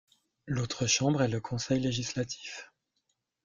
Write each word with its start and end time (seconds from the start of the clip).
L’autre 0.47 0.87
chambre 0.87 1.21
est 1.21 1.27
le 1.27 1.39
Conseil 1.39 1.79
législatif. 1.79 2.71